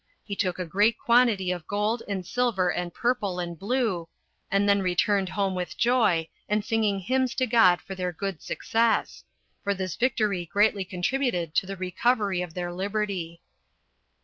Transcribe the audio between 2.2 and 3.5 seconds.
silver, and purple,